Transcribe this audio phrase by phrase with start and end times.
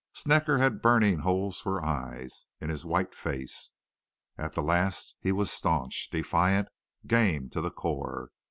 [0.13, 3.73] Snecker had burning holes for eyes in his white face.
[4.35, 6.69] At the last he was staunch, defiant,
[7.05, 8.31] game to the core.